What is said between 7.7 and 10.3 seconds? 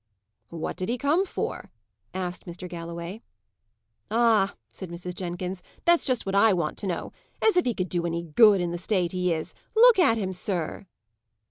could do any good in the state he is! Look at